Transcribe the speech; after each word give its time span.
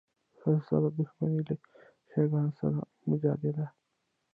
له 0.37 0.37
ښځو 0.41 0.59
سره 0.67 0.87
دښمني، 0.97 1.41
له 1.47 1.55
شیعه 2.09 2.25
ګانو 2.31 2.51
سره 2.61 2.79
مجادله. 3.09 3.65